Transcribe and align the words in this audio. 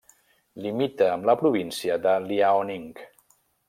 Limita 0.65 1.11
amb 1.17 1.29
la 1.31 1.37
província 1.43 2.01
de 2.09 2.17
Liaoning. 2.27 2.93